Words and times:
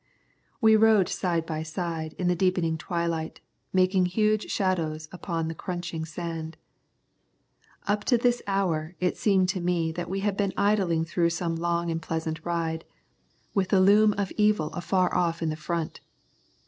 We 0.61 0.75
rode 0.75 1.07
side 1.07 1.45
by 1.45 1.61
side 1.61 2.13
in 2.13 2.27
the 2.27 2.35
deepening 2.35 2.75
twilight, 2.75 3.39
making 3.71 4.07
huge 4.07 4.49
shadows 4.49 5.07
on 5.27 5.47
the 5.47 5.53
crunching 5.53 6.05
sand. 6.05 6.57
Up 7.85 8.03
to 8.05 8.17
this 8.17 8.41
hour 8.47 8.95
it 8.99 9.15
seemed 9.15 9.47
to 9.49 9.61
me 9.61 9.91
that 9.91 10.09
we 10.09 10.21
had 10.21 10.35
been 10.35 10.53
idling 10.57 11.05
through 11.05 11.29
some 11.29 11.55
long 11.55 11.91
and 11.91 12.01
pleasant 12.01 12.43
ride, 12.43 12.83
with 13.53 13.69
the 13.69 13.79
loom 13.79 14.13
of 14.13 14.31
evil 14.37 14.69
afar 14.73 15.13
off 15.13 15.43
in 15.43 15.49
the 15.49 15.55
front. 15.55 15.99